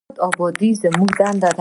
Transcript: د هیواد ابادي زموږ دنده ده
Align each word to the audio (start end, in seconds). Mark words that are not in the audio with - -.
د 0.03 0.03
هیواد 0.05 0.23
ابادي 0.35 0.69
زموږ 0.81 1.09
دنده 1.19 1.39
ده 1.41 1.49